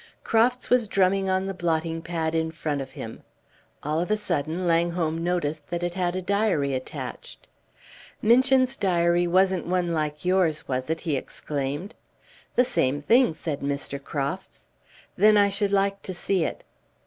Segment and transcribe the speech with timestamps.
[0.23, 3.21] Crofts was drumming on the blotting pad in front of him;
[3.83, 7.45] all of a sudden Langholm noticed that it had a diary attached.
[8.19, 11.93] "Minchin's diary wasn't one like yours, was it?" he exclaimed.
[12.55, 14.03] "The same thing," said Mr.
[14.03, 14.69] Crofts.
[15.17, 16.63] "Then I should like to see it."